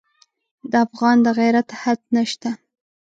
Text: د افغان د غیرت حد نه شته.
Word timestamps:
د 0.71 0.73
افغان 0.85 1.17
د 1.25 1.27
غیرت 1.39 1.69
حد 1.81 1.99
نه 2.15 2.23
شته. 2.31 2.51